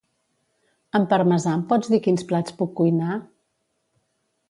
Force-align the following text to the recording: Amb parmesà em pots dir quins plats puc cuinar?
Amb 0.99 1.09
parmesà 1.11 1.53
em 1.59 1.67
pots 1.73 1.93
dir 1.93 2.01
quins 2.09 2.25
plats 2.33 2.59
puc 2.63 2.75
cuinar? 2.83 3.23